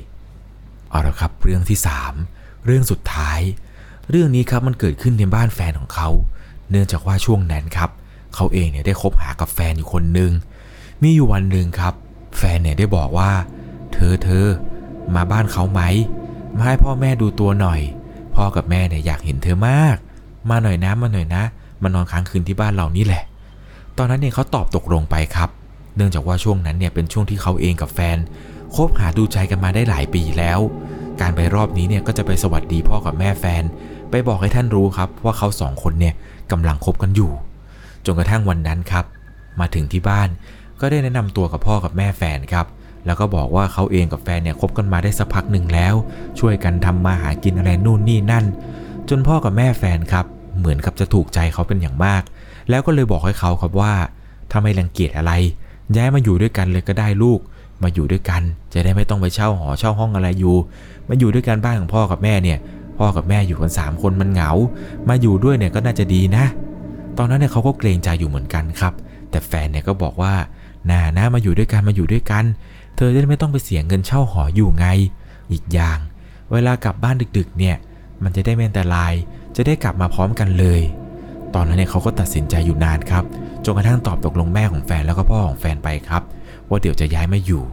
[0.89, 1.79] เอาละครับเรื่องที่
[2.21, 3.39] 3 เรื่องสุดท้าย
[4.09, 6.09] เรื่องนี้ครับมันเกิดขึ้นในบ้านแฟนของเขา
[6.69, 7.89] เนื่องจากว่าช่วงนั้นครับ
[8.35, 10.31] เขาเองเนี่ยได้คบหากับแฟนอยู่คนหนึ่ง
[11.01, 11.93] มีอยู่วันหนึ่งครับ
[12.37, 13.31] แฟนเนี่ยได้บอกว่า
[13.93, 14.45] เธอเธอ
[15.15, 15.81] มาบ้านเขาไหม
[16.55, 17.81] มาให้พ่อแม่ดูตัวหน่อย
[18.35, 19.95] พ่อกับแม่เนี่ยอยากเห็นเธอมาก
[20.49, 21.43] มาหน่อยนะมาหน่อยนะ
[21.81, 23.23] มานอนค้างคืนที่บ้านเรานี่แหละ
[23.97, 25.49] ตอนนั้นเนี่ยเขาตอบตกลงไปครับ
[25.99, 28.17] เนื่องจากว่าช่วงนั้นเนี่ยเป็นช่วงที่เขาเองกับแฟน
[28.75, 30.59] คบหาดูใจกันมาได้หลายปีแล้ว
[31.21, 33.63] การไปรอบนี้เนี่ยก็จะไปสวัสดีพ่อกับแม่แฟน
[34.09, 36.13] ไปบอกให้ท่านรู้ครับว่าเขาสองคนเนี่ย
[36.51, 37.31] กำลังคบกันอยู่
[38.05, 39.05] จนกระทั่งวันนั้นครับ
[39.59, 40.29] มาถึงที่บ้าน
[40.81, 42.65] ก็ได้แนะนำตัวกับพ่อกับแม่แฟนครับ
[43.05, 45.93] แล้วก็บอกว่าเขาเองกับแฟนเนี่ยคบกันมาได้สักพักหนึ่งแล้ว
[46.39, 48.45] ช่วยกันทำมาหากินอะไรนู่นนี่นั่น
[49.09, 50.25] จนพ่อกับแม่แฟนครับ
[50.59, 52.23] เหมือนกับจะถูกใจเขาเป็นอย่างมาก
[52.69, 53.93] แล้วก็เลยบอกให้เขาครับว่า
[54.51, 55.31] ถ้าไม่รังเกียจอะไร
[55.95, 57.39] ย้ายมาอยู่ด้วยกันเลยก็ได้ลูก
[57.83, 58.41] มาอยู่ด้วยกัน
[58.73, 60.55] จะได้ไม่ต้องไปเช่าหอเช่าห้องอะไรอยู่
[61.09, 62.57] มาอยู่ด้วยกันบ้านของพ่อกับแม่เนี่ย
[62.97, 64.51] พ่อกับแม่อยู่กันสามคนมันเหงา
[65.09, 66.45] มาอยู่ด้วยเนี่ยก็น่าจะดีนะ
[67.17, 68.93] ตอนนั้นเนี่ยเขาก็เกรงใจอยู่เหมือนกันครับ
[69.29, 70.33] แต่แฟนเนี่ยก็บอกว่า
[70.89, 72.45] น่านะมาอยู่ด้วยกันมาอยู่ด้วยกัน
[72.95, 74.85] เธอจะได้ไม่ต้องไปเสียเงินเช่าหออยู่ไง
[75.51, 75.97] อีกอย่าง
[76.51, 77.75] เวลากลับบ้านดึกๆ เนี่ย
[78.23, 79.13] มันจะได้ไม่อันตราย
[79.55, 80.81] จะได้กลับมาพร้อมกันเลย
[81.55, 83.23] ตอนนั้นเนี่ยเขาก็ตัดสินใจอยู่นานครับ
[83.65, 86.23] จนกระทั่งตอบตกลงแม่ของแฟนแล้วก็พ่อของแฟนไปครับ
[86.69, 87.63] ว่าเดี๋ยวจะย้ายมาอยู่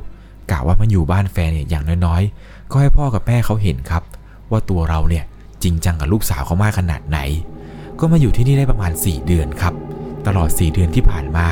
[0.51, 4.03] กะว่ามาอยู่บ้านแฟนเนี่ยอย่างน้อยๆ ก็ให้พ่อกับแม่เขาเห็นครับ
[4.51, 5.25] ว่าตัวเราเนี่ย
[5.63, 7.19] จริงจังกับลูกสาวเขามากขนาดไหน
[7.99, 9.75] ก็มาอยู่ที่นี่ได้ประมาณ 4 เดือนครับ
[10.27, 11.47] ตลอด 4 เดือนที่ผ่านมา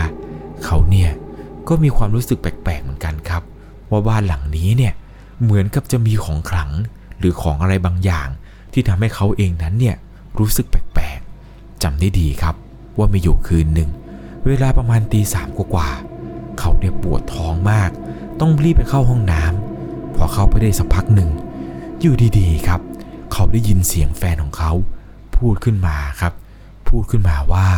[0.64, 1.10] เขาเนี่ย
[1.68, 3.42] ก็มีความรู้สึกแปลกๆเหมือนกันครับ
[3.90, 4.92] ว่าบ้านหลังนี้เนี่ย
[5.42, 6.70] เหมือนกับจะมีของขลัง
[7.18, 8.28] หรือของอะไรบางอย่าง
[8.72, 9.96] ที่ทำให้เขาเองนั้นเนี่ย
[10.38, 12.54] รู้สึกแปลกๆจำได้ดีครับ
[12.98, 13.90] ว่ามีอยู่คืนหนึ่ง
[14.46, 17.90] เวลาประมาณตีสามกว่าๆเขาเนี่ยปวดท้องมาก
[18.40, 21.30] ต้องรีบไปเข้าห้องน้ำพอเข้าไปได้สักพักหนึ่ง
[22.00, 22.80] อยู่ดีๆครับ
[23.32, 24.72] เขาได้ยินเสียงแฟนของเขา
[25.36, 26.32] พูดขึ้นมาครับ
[26.88, 27.68] พูดขึ้นมาว่า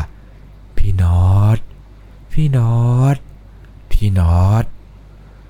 [0.77, 1.59] พี่นอต
[2.33, 2.77] พี่นอ
[3.15, 3.17] ต
[3.91, 4.65] พี่นอต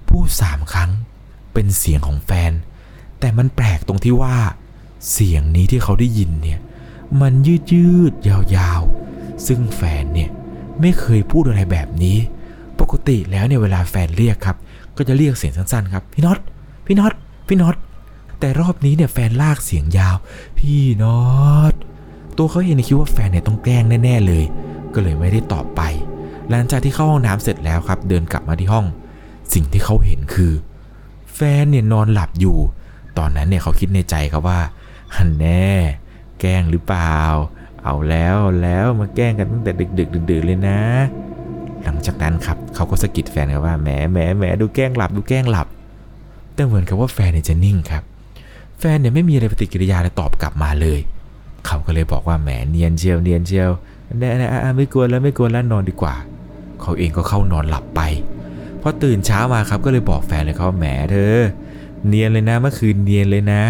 [0.09, 0.91] พูดสามครั้ง
[1.53, 2.53] เป็นเสียงของแฟน
[3.21, 4.37] แต่มันแปลกตรงที่ว่า
[5.13, 6.61] เสียงนี้ที่เขาได้ยินเนี่ย
[7.21, 10.31] มันยืดยืดๆยาวๆ ซึ่งแฟนเนี่ย
[10.81, 12.17] ไม่เคยพูดอะไรแบบนี้
[12.81, 14.57] ปกติแล้วเนี่ยเวลาแฟนเรียกครับ
[14.97, 16.39] ก็จะเรียกเสียงสั้นๆครับ พี่น็อต
[16.87, 17.13] พี่น็อต
[17.49, 17.77] พี่น็อต
[18.41, 20.17] แต่รอบนี้เนี่ยแฟนลากเสียงยาว
[20.59, 21.21] พี่น็อ
[21.73, 21.75] ต
[22.37, 24.45] ตัวเขาเองเนี่ยคิดว่าแฟนเนี่ยต้องแกล้งแน่ๆเลย
[24.95, 25.81] ก็เลยไม่ได้ตอบไป
[26.49, 28.87] หลังจากที่เข้าห้องน้ำเสร็จแล้วครับ เดินกลับมาที่ห้อง
[29.55, 30.53] สิ่งที่เขาเห็นคือ
[31.35, 32.59] แฟนเนี่ยนอนหลับอยู่
[33.19, 34.61] ตอนนั้นเนี่ยเขาคิดในใจครับว่า
[35.17, 35.71] ฮันแน่
[36.41, 37.17] แกล้งหรือเปล่า
[37.87, 40.81] เอาแล้วแล้วมาแกล้งกันตั้งแต่ดึกๆดื่นเลยนะ
[41.85, 45.67] หลังจากนั้นครับเขาก็สะกิดแฟนครับว่าแหมแหมแหมดูแกล้งหลับดูแกล้งหลับ
[46.55, 48.03] แต่เหมือนกับว่าแฟนเนี่ยจะนิ่งครับ
[48.79, 51.01] แฟนเนี่ยไม่มีอะไรปฏิกิริยาอะไรตอบกลับมาเลย
[51.67, 53.71] เขาก็เลยบอกว่าแหมเนียนเชียวเนียนเชียว
[54.19, 56.15] แน่ๆไม่กลัวแล้วไม่กลัวแล้วนอนดีกว่า
[56.83, 58.01] เขาเองก็เข้านอนหลับไป
[58.81, 61.35] พอตื่นเช้ามาครับก็เลยบอกแฟนเลยเขาแหมเธอ
[62.09, 63.63] เนียนเลยนะเมื่อคืนเนียนเลยนะ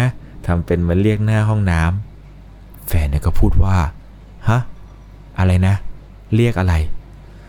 [0.45, 3.77] ทำเป็นมาเรียกหน้าห้องน้ำแฟนเนี่ยก็พูดว่า
[4.49, 4.59] ฮะ
[5.39, 5.75] อะไรนะ
[6.35, 6.73] เรียกอะไร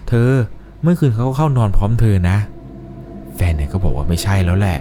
[0.08, 0.30] เธอ
[0.82, 2.36] เมื่อคืนเขาก็เข้านอนพร้อมเธอนะ
[3.36, 4.78] แฟนเนี่ยก็บอกว่าไม่ใช่แล้วแหละ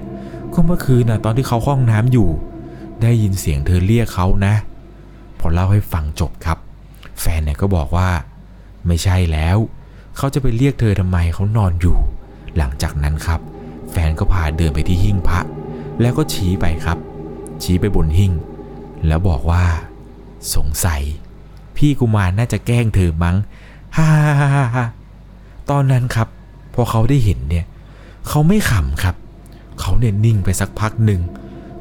[0.54, 2.30] ก็เมื่อคืนนะตอนที่เขาห้องน้ำอยู่
[3.02, 4.54] ได้ยินเสียงเธอเรียกเขานะ
[5.40, 6.58] พอเล่าให้ฟังจบครับ
[7.22, 8.10] แฟนเนี่ยก็บอกว่า
[8.88, 9.58] ไม่ใช่แล้ว
[10.18, 11.98] เขาจะไปเรียกเธอทำไมเขานอนอยู่
[12.58, 13.40] หลังจากนั้นครับ
[13.92, 15.40] แฟนก็พาเดินไปที่หิ้งพระ
[16.02, 16.98] แล้วก็ชี้ไปครับ
[17.64, 18.34] ชี้ไปบนหิ้ง
[19.08, 19.64] แล้วบอกว่า
[20.56, 21.02] สงสัย
[21.78, 23.36] พี่กุมารน่าจะแกล้งเธอมั้ง
[23.98, 24.08] ฮ่า
[24.40, 24.86] ฮ่าฮ่าฮ่า
[25.70, 26.28] ตอนนั้นครับ
[26.74, 27.66] พอเขาได้เห็นเนี่ย
[28.28, 29.16] เขาไม่ขำครับ
[29.80, 31.22] เขาเนี่ยนิ่งไปสักพักหนึ่ง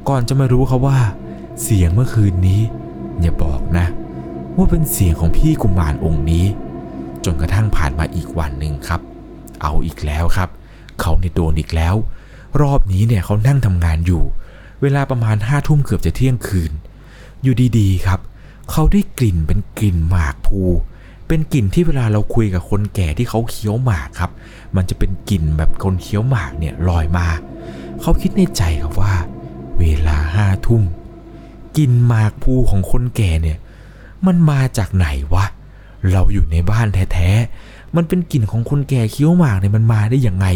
[0.09, 0.98] ก่อนจะมารู้เขาว่า
[1.62, 2.61] เสียงเมื่อคืนนี้
[3.20, 3.87] อย่าบอกนะ
[4.56, 6.44] ว่าเป็นเสียงของพี่กุมารองค์นี้
[7.24, 9.00] จนกระทั่งผ่านมาอีกวันหนึ่งครับ
[9.62, 10.48] เอาอีกแล้วครับ
[11.00, 11.94] เขาเนี่ยโดนอีกแล้ว
[12.61, 14.22] รอบนี้เนี่ยเขานั่งทำงานอยู่
[14.82, 16.72] เวลาประมาณห้าทุ่มเกือบจะเที่ยงคืน
[17.42, 20.61] อยู่ดีๆครับเเขาได้กลิ่นเป็นกลิ่นหมากภู
[21.26, 24.31] เป็นกลิ่นที่เวลาเราคุยกับคนแก่ที่เขาเคี้ยวหมากครับ
[24.76, 27.26] มันจะเป็นกลิ่นแบบคนเคี้ยวหมากเนี่ยลอยมา
[28.00, 29.14] เขาคิดในใจครับว่า
[29.79, 30.83] เวลาห้าทุ่ม
[31.76, 33.59] กลิ่นหมากภูของคนแก่เนี่ย
[34.26, 35.44] มันมาจากไหนวะ
[36.11, 40.46] เราอยู่ในบ้านแท้ๆ มันเป็นกลิ่นของคนแก่เคี้ยวหมากเนี่ยมันมาได้ยังไง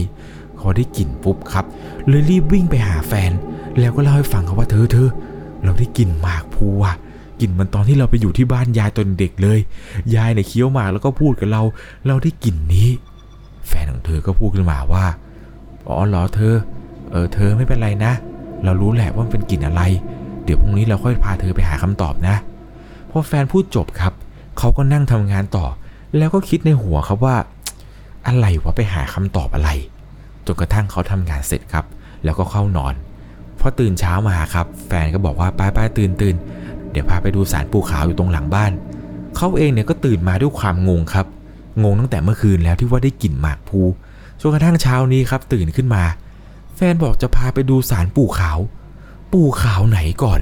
[0.59, 1.65] เขาได้กลิ่นปุ๊บครับ
[2.07, 3.33] เลยรีบวิ่งไปหาแฟน
[3.79, 5.09] แล้วก็เล่าให้ฟังครับว่าเธอเธอ
[5.63, 6.95] เราได้กลิ่นหมากภูอะ
[7.41, 9.59] กลิ่นมันตอนที่เราไปอยู่ที่บ้านยายตอนเด็กเลย
[10.17, 11.63] ยายเนี่ยเคี้ยวหมากแล้วก็พูดกับเรา
[12.07, 12.89] เราได้กลิ่นนี้
[13.69, 15.05] แฟนของเธอก็พูดขึ้นมาว่า
[15.89, 16.55] อ๋อเหรอเธอ
[17.11, 18.13] เออเธอไม่เป็นไรนะ
[18.65, 19.83] เรารู้แหละว่ามันเป็นกลิ่นอะไร
[20.45, 22.37] เดี๋ยวพรุ่งนี้เราค่อยพาเธอไปหาคำตอบนะ
[23.11, 24.13] พอแฟนพูดจบครับ
[24.59, 25.67] เขาก็นั่งทำงานต่อ
[26.19, 27.37] แล้วก็คิดในหัวครับว่า
[28.27, 29.71] อะไรวะไปหาคำตอบอะไร
[30.47, 31.85] จนกระทั่งเขาทำงานเสร็จครับ
[32.25, 32.95] แล้วก็เข้านอน
[33.61, 36.37] พอตื่นเช้ามาครับ แฟนก็บอกว่าไปไปตื่นตื่น
[36.91, 38.73] เดี๋ยวพาไปดูสารปูขาวอยู่ตรงหลังบ้าน
[39.37, 41.27] เขาเองเนี่ยก็ตื่นมาด้วยความงงครับ
[41.83, 43.81] งงตั้งแต่เมื่อคืนแล้วที่ว่าได้กลิ่นหมากภู
[44.41, 46.03] จนกระทั่งเช้านี้ครับตื่นขึ้นมา
[46.77, 48.59] แฟนบอกจะพาไปดูสารปู่ขาว
[49.33, 50.41] ปู่ขาวไหนก่อน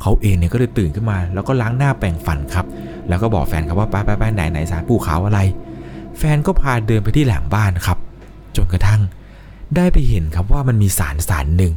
[0.00, 2.66] เขาเองเนี่ยก็เลยตื่นขึ้นมา แล้วก็ล้างหน้าแปรงฟันครับ
[3.08, 5.40] แล้วก็บอกแฟนครับว่าไปไปไปไหนไหนสารปู่ขาวอะไร
[6.18, 7.98] แฟนก็พาเดินไปที่หลังบ้านครับ
[8.56, 9.00] จนกระทั่ง
[9.76, 11.72] ได้ไปเห็นครับว่ามันมีสารสารหนึ่ง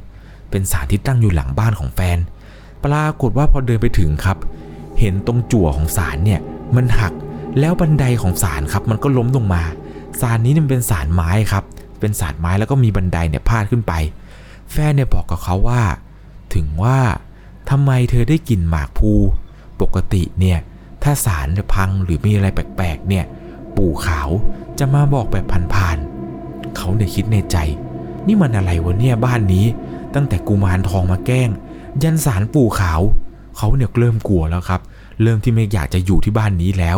[0.52, 2.18] เป็นสารที่ตั้งอยู่หลังบ้านของแฟน
[2.86, 4.38] ปรากฏว่าพอเดินไปถึงครับ
[5.00, 6.40] เห็นตรงจั่วของสารเนี่ย
[6.76, 7.14] มันหัก
[7.60, 9.64] แล้วบันไดของสารครับ มันก็ล้มลงมา
[10.22, 11.64] สารนี้มันเป็นสารไม้ครับ
[12.00, 13.94] เป็นสารไม้แล้วก็มีบันไดเนี่ยพาดขึ้นไป
[14.72, 15.82] แฟนเนี่ยบอกกับเขาว่า
[16.56, 17.00] ถึงว่า
[17.70, 19.12] ทำไมเธอได้กลิ่นหมากภู
[19.82, 20.60] ปกติเนี่ย
[21.04, 23.26] ถ้าสารพังหรือมีอะไรแปลกๆเนี่ย
[23.78, 24.30] ปู่ขาว
[24.80, 27.58] จะมาบอกแบบผ่านๆเขาเนี่ยคิดในใจ
[28.28, 29.66] นี่มันอะไรวะเนี่ยบ้านนี้
[30.16, 31.50] ตั้งแต่กุมารทองมาแกล้ง
[32.04, 33.02] ยันสารปู่ขาว
[33.58, 34.82] เขาเนี่ยเริ่มกลัวแล้วครับ
[35.22, 36.98] เริ่มที่ไม่อยากจะอยู่ที่บ้านนี้แล้ว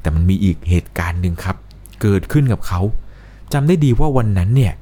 [0.00, 1.56] แต่มันมีอีกเหตุการณ์หนึ่งครับ
[2.02, 2.80] เกิดขึ้นกับเขา
[3.52, 4.72] จำได้ดีว่าวันนั้นเนี่ย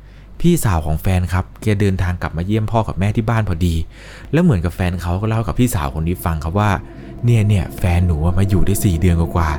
[0.41, 3.75] พี่สาวของแฟนครับแกเดินทางกลับมาเยี่ยมพ่อกับแม่ที่บ้านพอดี
[4.33, 6.71] แล้วเหมือนกับแฟนเขาก็เล่ากับพี่สาวคนนี้ฟังครับว่า
[7.25, 9.51] เนี่ยเนี่ยแฟนหนูมาอยู่ได้สี่เดือนกว่า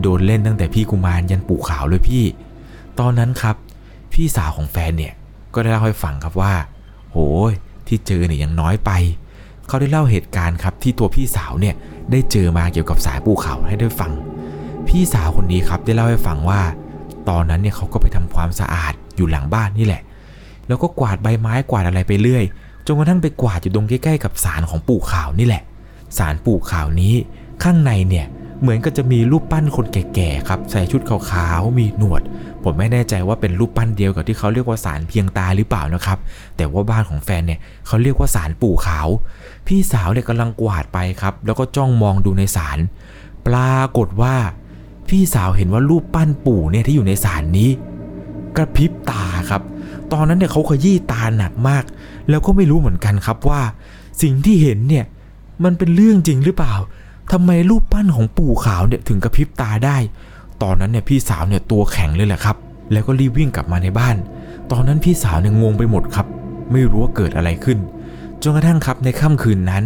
[0.00, 2.24] โดนเล่นตั้งแต่พี่กุมารยันปู่ขาวเลยพี่
[2.98, 3.56] ตอนนั้นครับ
[4.12, 5.12] พี่สาวของแฟนเนี่ย
[5.54, 6.54] ก็ได้เล่าให้ฟังครับว่า
[7.12, 7.16] โห
[7.50, 7.52] ย
[7.86, 8.90] ที่เจอเนี่ยยังน้อยไป
[9.68, 11.74] เขาได้เล่าเหตุการณ์ครับที่ตัวพี่สาวเนี่ย
[12.10, 14.12] ได้เจอมาเกี่ยวกับสายปู่ขาวให้ได้ฟัง
[14.88, 16.60] พี่สาวคนนี้ครับได้เล่าให้ฟังว่า
[17.28, 20.02] ตอนนั้นเนี่ยเขาก็ไปทำความสะอาดอยู่หลังบ้านนี่แหละ
[20.68, 22.44] แล้วก็กวาดใบไม้กวาดอะไรไปเรื่อย
[22.86, 25.62] จนกระทั่งไปกวาดอยู่ตรงใกล้ๆกับศาลของปู่ขาวนี่แหละ
[26.18, 27.14] ศาลปู่ขาวนี้
[27.62, 28.26] ข้างในเนี่ย
[28.60, 32.22] เหมือนก็จะมีรูปปั้นคนแก่ๆครับใส่ชุดขาวๆมีหนวด
[32.64, 36.18] ผมไม่แน่ใจว่าเป็นรูปปั้นเดียวกับที่เขาเรียกว่าศาลเพียงตาหรือเปล่านะครับ
[36.56, 39.08] แต่ว่าบ้านของแฟนเนี่ยเขาเรียกว่าศาลปู่ขาว
[39.66, 42.78] พี่สาวเนี่ยกำลังกวาดไปครับ แล้วก็จ้องมองดูในศาล
[43.46, 44.34] ปรากฏว่า
[45.08, 47.70] พี่สาวเห็นว่ารูปปั้นปู่เนี่ยที่อยู่ในศาลนี้
[48.56, 49.62] กระพริบตาครับ
[50.12, 51.84] ตอนนั้นเนี่ยเขาขยี้ตาหนักมาก
[52.30, 53.60] แล้วก็ไม่รู้เหมือนกันครับว่า
[54.22, 55.04] สิ่งที่เห็นเนี่ย
[55.64, 56.74] มันเป็นเรื่องจริงหรือเปล่า
[57.32, 59.96] ทำไมรูปปั้นของปู่ขาวเนี่ยถึงกระพริบตาได้
[60.64, 62.56] ตอนนั้นเนี่ยพี่สาวเนี่ยตัวแข็งเลยแหละครับ
[62.92, 64.16] แล้วก็รีบวิ่งกลับมาในบ้าน
[64.70, 66.26] ตอนนั้นพี่สาวเนี่ยงงไปหมดครับ
[66.72, 67.78] ไม่รู้ว่าเกิดอะไรขึ้น
[68.42, 69.84] จนกระทั่งครับในค่ำคืนนั้น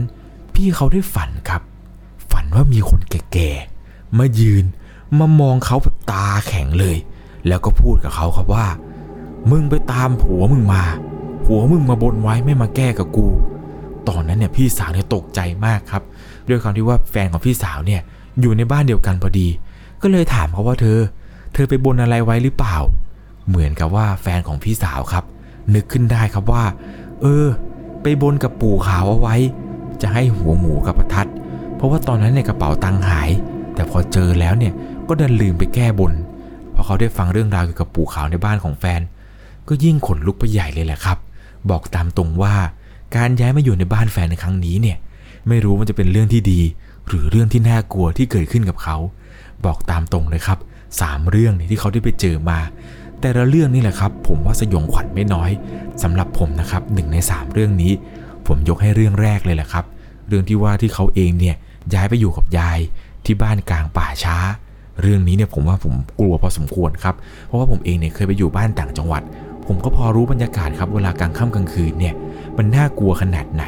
[0.55, 1.63] พี่เขาได้ฝันครับ
[2.33, 4.65] ฝันว่ามีคนแก่ๆมายืน
[5.19, 6.97] มามองเขาแบบตาแข็งเลย
[7.47, 8.67] แล้วก็พูดกับเขาครับว่า
[9.51, 10.83] มึงไปตามผัวมึงมา
[11.45, 13.29] ผผัวมึงมาบนไว้ไม่มาแก้กับกู
[14.09, 16.03] ตอนนั้นเนี่ยพี่สาวเนี่ยตกใจมากครับ
[16.49, 18.01] ด้วยความที่ว่าแฟนของพี่สาวเนี่ย
[18.41, 19.49] อยู่ในบ้านเดียวกันพอดี
[20.03, 20.99] ก็เลยถามเขาว่าเธอ
[21.55, 22.77] เธอไปบนอะไรไว้หรือเปล่า
[23.49, 25.25] เหมือนกับว่าแฟนของพี่สาวครับ
[25.75, 26.65] นึกขึ้นได้ครับว่า
[27.21, 27.47] เออ
[28.03, 29.37] ไปบนกับปู่ขาวเอาไว้
[30.03, 31.29] จะให้หัวหมูกับประทัด
[31.77, 33.31] เพราะว่าตอนนั้นในยกระเป๋าตังค์หาย
[33.75, 34.73] แต่พอเจอแล้วเนี่ย
[35.09, 36.13] ก็ดันลืมไปแก้บน
[36.75, 39.01] พอเขาได้ฟังเรื่องราวเกี่ยวกับปู่ขาวในบ้านของแฟน
[39.69, 41.19] ก็ยิ่งขนลุกไปใหญ่เลยแหละครับ
[41.71, 42.55] บอกตามตรงว่า
[43.17, 44.97] การย้ายมาอยู่ในบ้านแฟนในครั้งนี้เนี่ย
[45.49, 46.61] ไม่รู้มันจะเป็นเรื่องที่ดี
[47.09, 48.97] หรือเรื่องที่น่ากลัวที่เกิดขึ้นกับเขา
[49.65, 50.59] บอกตามตรงเลยครับ
[51.01, 52.59] สามเรื่องนี่ที่เขาได้ไปเจอมา
[53.21, 55.51] แต่ละเรื่องนี่แหละครับ ผมว่าสยองขวัญไม่น้อย
[56.03, 57.93] สำหรับผมนะครับหนึ่งในสามเรื่องนี้
[58.47, 59.85] ผมยกให้เรื่องแรกเลยแหละครับ
[60.29, 61.57] เรื่องที่ว่าที่เขาเองเนี่ย
[61.95, 62.79] ย้ายไปอยู่กับยาย
[63.25, 64.37] ที่บ้านกลางป่าช้า
[65.03, 67.15] เรื่องนี้เนี่ยผมว่าผมกลัวพอสมควรครับ
[67.47, 69.23] เพราะว่าผมเองเนี่ยเคยไปอยู่บ้านต่างจังหวัด
[69.67, 72.15] ผมก็พอรู้บรรยากาศครับเวลากลางค่ำกลางคืนเนี่ย
[72.59, 73.65] มันน่ากลัวขนาดไหน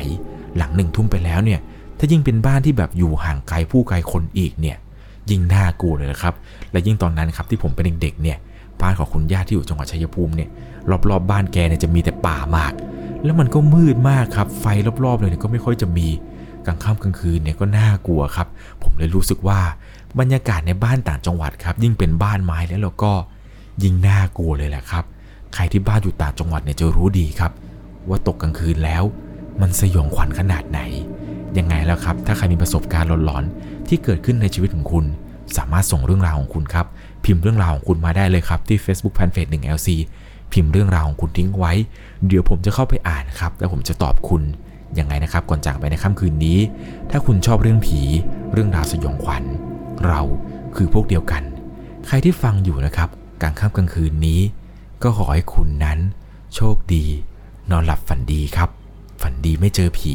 [0.56, 1.60] หลังหนึ่งทุ่มไปแล้วเนี่ย
[1.98, 4.76] ถ้ายิ่งเป็นบ้านที่แบบอยู่ห่างไกลผู้ไกลคนอีกเนี่ย
[5.30, 6.34] ยิ่งน่ากลัวเลยนะครับ
[6.72, 8.38] และยิ่งตอนนั้นครับที่ผมเป็นเด็กๆเนี่ย
[8.80, 10.48] บ้านของคุณย่าที่อยู่จังหวัดชัยภูมิเนี่ย
[10.90, 12.72] รอบๆบบ้านแกเนี่ยจะมีแต่ป่ามาก
[13.24, 14.64] แล้วมันก็มืดมากครับ ไฟ
[15.04, 16.08] รอบๆเลยเนี่ยก็ไม่ค่อยจะมี
[16.66, 18.48] กลางค่ำกลางคืนเนี่ยก็น่ากลัวครับ
[18.82, 19.60] ผมเลยรู้สึกว่า
[20.18, 23.12] บรรยากาศในบ้านต่างจังหวัดครับ ยิ่งเป็นบ้านไม้แล้วเราก็
[23.82, 25.04] ยิ่งน่ากลัวเลยแหละครับ
[25.54, 27.52] ใครที่บ้านอยู่ต่างจังหวัดเนี่ยจะรู้ดีครับ
[28.08, 29.02] ว่าตกกลางคืนแล้ว
[29.60, 30.80] มันสยองขวัญขนาดไหน
[31.58, 35.04] ยังไงแล้วครับ ถ้าใครมีประสบการณ์หลอนๆที่เกิดขึ้นในชีวิตของคุณ
[35.56, 36.86] สามารถส่งเรื่องราวของคุณครับ
[37.24, 39.88] พิมพ์เรื่องราวของคุณมาได้เลยครับที่ Facebook Fanpage 1 LC
[40.52, 41.72] พิมพ์เรื่องราวของคุณทิ้งไว้
[42.26, 44.42] เดี๋ยวผมจะเข้าไปอ่านครับ แล้วผมจะตอบคุณ
[44.98, 46.58] ยังไงนะครับ ก่อนจากไปในค่ำคืนนี้
[47.10, 48.00] ถ้าคุณชอบเรื่องผี
[48.52, 49.44] เรื่องราวสยองขวัญ
[50.06, 50.20] เรา
[50.76, 51.42] คือพวกเดียวกัน
[52.06, 53.08] ใครที่ฟังอยู่นะครับ
[53.42, 54.40] กลางค่ำกลางคืนนี้
[55.02, 55.98] ก็ขอให้คุณนั้น
[56.54, 57.04] โชคดี
[57.70, 58.70] นอนหลับฝันดีครับ
[59.22, 60.14] ฝันดีไม่เจอผี